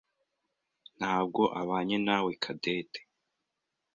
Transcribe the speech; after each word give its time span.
ntabwo 0.97 1.41
abanye 1.61 1.97
nawe 2.07 2.31
Cadette. 2.43 3.01